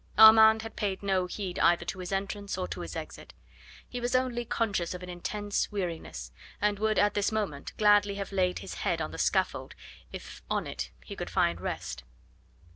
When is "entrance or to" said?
2.11-2.81